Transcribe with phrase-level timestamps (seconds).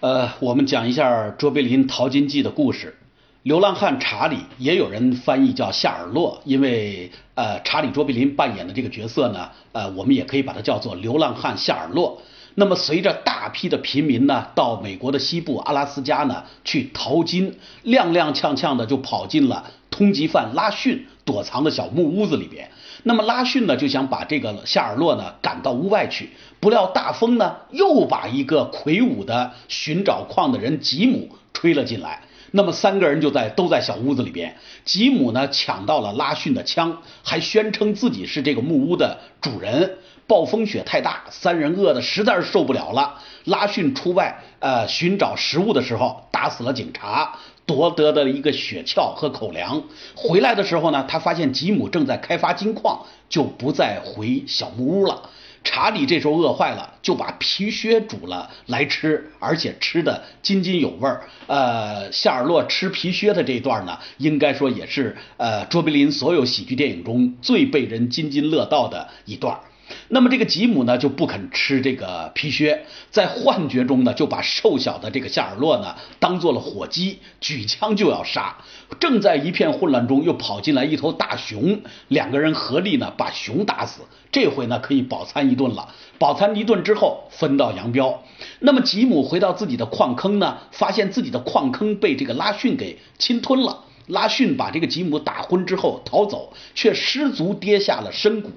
[0.00, 2.96] 呃，我们讲一下卓别林《淘金记》的故事。
[3.42, 12.22] 流浪汉查理，也有人翻译叫夏尔洛，因为呃，查理卓别林扮演的这个角色呢，呃，我们也可以把它叫做流浪汉夏尔洛。
[12.54, 17.54] 那么，随着大批的平民呢，到美国的西部阿拉斯加呢去淘金，
[17.84, 22.70] 踉踉跄跄的就跑进了通缉犯拉逊躲藏的小木屋子里边。
[23.02, 26.30] 那么拉逊呢就想把这个夏尔洛呢赶到屋外去，
[26.60, 32.22] 不料大风呢又把一个魁梧的寻找矿的人吉姆吹了进来。
[32.52, 39.98] 那么三个人就在都在小屋子里边，吉姆呢抢到了拉逊的枪，还宣称自己是这个木屋的主人。
[40.26, 43.18] 暴风雪太大，三人饿得实在是受不了了。
[43.44, 47.36] 拉逊出外呃寻找食物的时候，打死了警察，
[47.70, 49.80] 夺得的一个雪橇和口粮。
[50.16, 55.30] 回来的时候呢，他发现吉姆正在开发金矿，就不再回小木屋了。
[55.62, 61.22] 查理这时候饿坏了，就把皮靴煮了来吃，而且吃的津津有味儿。
[61.46, 69.56] 呃，夏尔洛吃皮靴的这一段呢，应该说也是呃卓别林所有喜剧电影中最被人津津乐道的一段。
[70.08, 78.56] 那么这个吉姆呢就不肯吃这个皮靴，在幻觉中呢就把瘦小的这个夏尔洛呢当做了火鸡，举枪就要杀。
[78.98, 84.02] 正在一片混乱中，又跑进来一头大熊，两个人合力呢把熊打死。
[84.32, 85.88] 这回呢可以饱餐一顿了。
[86.18, 88.22] 饱餐一顿之后，分道扬镳。
[88.60, 93.84] 那么吉姆回到自己的矿坑呢，发现自己的矿坑被这个拉逊给侵吞了。
[94.06, 98.50] 拉逊把这个吉姆打昏之后逃走，却失足跌下了深谷。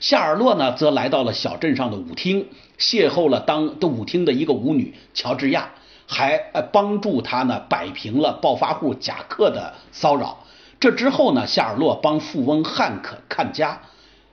[0.00, 2.48] 夏尔洛呢，则来到了小镇上的舞厅，
[2.78, 5.68] 邂逅了当的舞厅的一个舞女乔治亚，
[6.06, 10.38] 还呃帮助他呢摆平了暴发户贾克的骚扰。
[10.80, 13.78] 这之后呢，夏尔洛帮富翁汉克看家。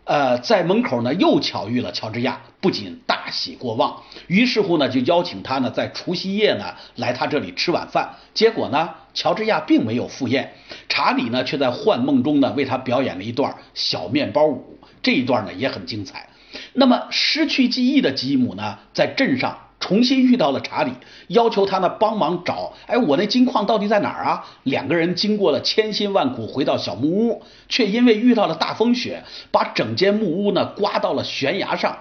[0.05, 6.63] 呃，在门口呢，又巧遇了乔治亚，不仅大喜过望，于是乎呢，就邀请他呢，在除夕夜呢，
[6.95, 8.15] 来他这里吃晚饭。
[8.33, 10.53] 结果呢，乔治亚并没有赴宴，
[10.87, 14.76] 查理呢，却在幻梦中呢，为他表演了一段小面包舞，
[15.07, 16.27] 这一段呢，也很精彩。
[16.73, 19.57] 那么失去记忆的吉姆呢，在镇上。
[19.79, 20.91] 重新遇到了查理，
[21.27, 24.43] 要求他呢帮忙找，哎，我那金矿到底在哪儿啊？
[24.63, 31.95] 两个人经过了千辛万苦回到小木屋，却因为遇到了大风雪，把整间木屋呢刮到了悬崖上，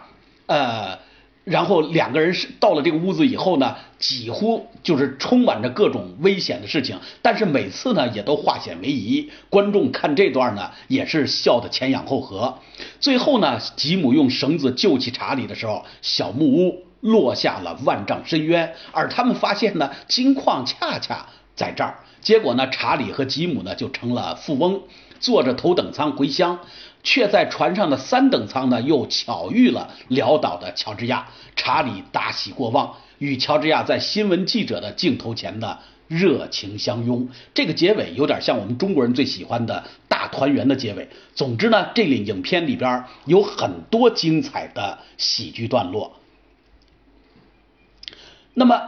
[0.46, 0.98] 呃，
[1.46, 9.30] 然后两个人是到了这个屋子以后呢，几乎就是充满着各种危险的事情，但是每次呢也都化险为夷。
[9.48, 12.58] 观众看这段呢也是笑得前仰后合。
[12.98, 16.82] 最后呢，吉姆用绳子救起查理的时候，小木屋。
[17.02, 21.98] 落下了万丈深渊，而他们发现呢，金矿恰恰在这儿。
[22.20, 24.80] 结果呢，查理和吉姆呢就成了富翁，
[25.20, 26.58] 坐着头等舱回乡，
[27.02, 31.28] 却在船上的三等舱呢又巧遇了潦倒的乔治亚。
[31.54, 37.28] 查理大喜过望，与乔治亚在新闻记者的镜头前的热情相拥。
[37.54, 41.08] 这个结尾有点像我们中国人最喜欢的大团圆的结尾。
[41.34, 46.12] 总之呢，这里影片里边有很多精彩的喜剧段落。
[48.54, 48.80] 那么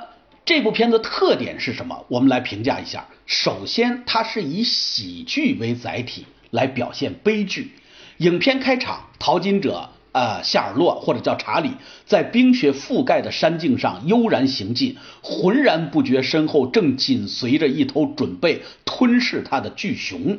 [0.48, 2.06] 这部片子特点是什么？
[2.08, 3.06] 我们来评价一下。
[3.26, 7.72] 首先，它是以喜剧为载体来表现悲剧。
[8.16, 11.72] 影片开场，淘金者呃夏尔洛或者叫查理，
[12.06, 20.38] 在冰雪覆盖的山径上悠然行进，浑然不觉身后正紧随着一头准备吞噬他的巨熊。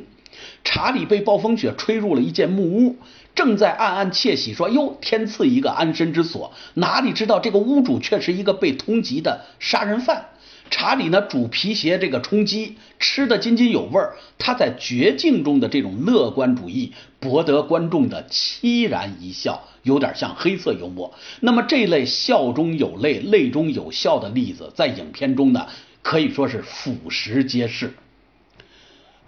[0.64, 2.96] 查理被暴风雪吹入了一间木屋。
[3.34, 10.26] 正在暗暗窃喜，说：“哟，天赐一个安身之所。”哪里知道这个屋主却是一个被通缉的杀人犯。
[10.68, 14.16] 查理呢，煮皮鞋这个充饥，吃得津津有味儿。
[14.38, 21.12] 他在绝境中的这种乐观主义，博得观众的凄然一笑，有点像黑色幽默。
[21.40, 25.66] 那么这类笑中有泪、泪中有笑的例子，在影片中呢，
[26.02, 27.94] 可以说是俯拾皆是。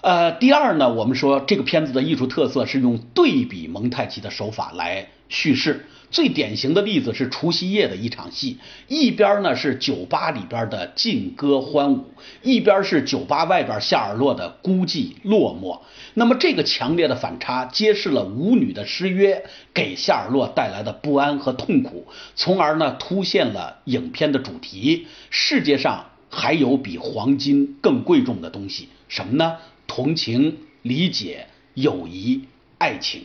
[0.02, 5.86] 呃，第二呢，我们说这个片子的艺术特色是用对比蒙太奇的手法来叙事。
[6.10, 8.58] 最典型的例子是除夕夜的一场戏，
[8.88, 12.06] 一边呢是酒吧里边的劲歌欢舞，
[12.42, 15.78] 一边是酒吧外边夏尔洛的孤寂落寞。
[16.14, 29.58] 那么这个强烈的反差，揭示了舞女的失约给夏尔洛带来的不安和痛苦，从而呢凸显了影片的主题：世界上还有比黄金更贵重的东西，什么呢？
[29.86, 32.42] 同情、理解、友谊、
[32.78, 33.22] 爱情。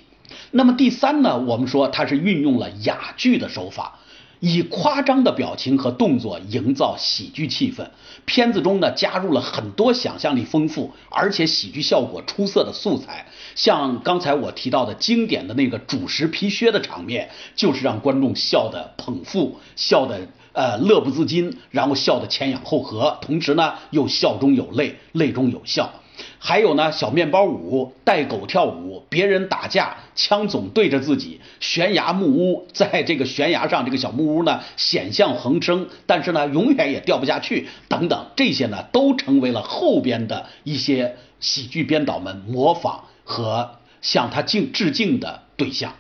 [0.52, 1.38] 那么第三呢？
[1.38, 4.00] 我们说它是运用了哑剧的手法，
[4.40, 7.88] 以夸张的表情和动作营造喜剧气氛。
[8.26, 13.26] 片子中呢加入了很多想象力丰富而且喜剧效果出色的素材，
[13.56, 20.28] 像刚才我提到的经典的那个主食皮靴的场面，就是让观众笑得捧腹，笑得。
[20.54, 25.88] 呃乐不自禁，然后笑得前仰后合，同时呢又笑中有泪，泪中有笑。
[26.40, 45.96] 还有呢，小面包舞，带狗跳舞，别人打架，枪总对着自己，悬崖木屋，在这个悬崖上，这个小木屋呢险象横生，但是呢永远也掉不下去，等等，这些呢都成为了后边的一些喜剧编导们模仿和向他敬致敬的对象。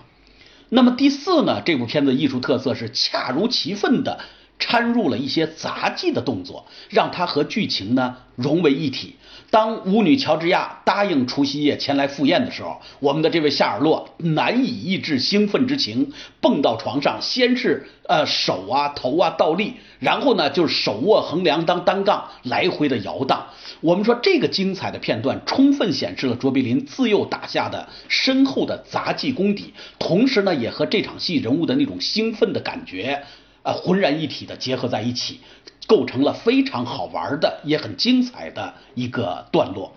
[0.69, 4.19] 那么第四呢，这部片子艺术特色是恰如其分的
[4.59, 9.15] 掺入了一些杂技的动作，让它和剧情呢融为一体。
[9.49, 16.11] 当舞女乔治亚答应除夕夜前来赴宴的时候，我们的这位夏尔洛难以抑制兴奋之情，
[16.41, 23.47] 蹦到床上，先是呃手啊头啊倒立，然后呢就是手握横梁当单杠来回的摇荡。
[23.79, 33.23] 我们说这个精彩的片段，充分显示了卓别林自幼打下的深厚的杂技功底，同时呢也和这场戏人物的那种兴奋的感觉
[33.63, 35.39] 啊浑然一体的结合在一起。
[35.87, 39.95] 构成了非常好玩的，也很精彩的一个段落。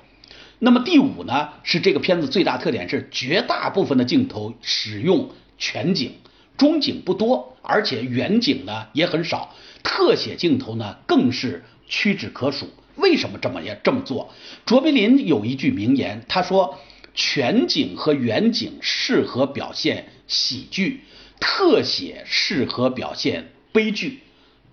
[0.61, 6.13] 那么第五呢，是这个片子最大特点是绝大部分的镜头使用全景，
[6.57, 12.69] 中景不多，而且远景呢也很少，特写镜头呢更是屈指可数。
[12.97, 14.31] 为什么这么也这么做？
[14.67, 16.79] 卓别林有一句名言，他说
[17.15, 21.05] ：“全景和远景适合表现喜剧，
[21.41, 24.21] 特写适合表现悲剧。”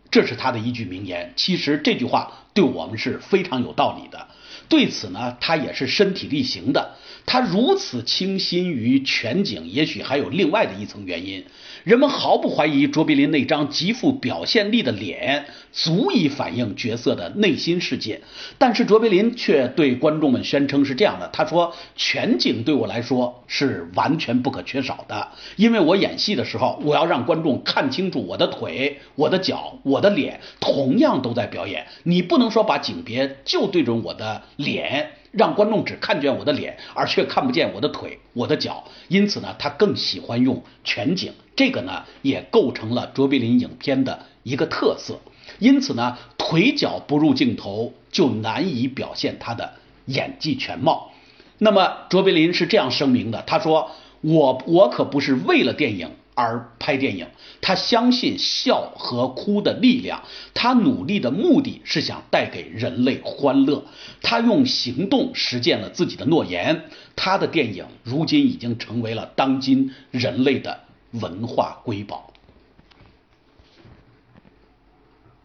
[0.09, 4.27] 这是他的一句名言，其实这句话对我们是非常有道理的。
[4.69, 6.95] 对此呢，他也是身体力行的。
[7.27, 11.43] 他如此倾心于全景，也许还有另外的一层原因。
[11.83, 18.21] 人们毫不怀疑卓别林那张极富表现力的脸足以反映角色的内心世界，
[18.57, 25.27] 但是卓别林却对观众们宣称是这样的：他说，全景对我来说是完全不可缺少的，
[25.57, 31.85] 因为我演戏的时候，我要让观众看清楚我的腿、我的脚、我的脸，同样都在表演。
[32.03, 35.11] 你不能说把景别就对准我的脸。
[35.31, 38.83] 让观众只看见我的脸，而却看不见我的腿、我的脚。
[39.07, 45.19] 因此呢，他更喜欢用全景，这个呢也构成了卓别林影片的一个特色。
[45.59, 49.73] 因此呢，腿脚不入镜头，就难以表现他的
[50.05, 51.11] 演技全貌。
[51.59, 53.91] 那么卓别林是这样声明的，他说
[54.21, 57.25] ：“我我可不是为了电影。”而拍电影，
[57.61, 60.21] 他相信笑和哭的力量，
[60.53, 63.83] 他努力的目的是想带给人类欢乐，
[64.21, 66.83] 他用行动实践了自己的诺言，
[67.15, 70.81] 他的电影如今已经成为了当今人类的
[71.13, 72.31] 文化瑰宝。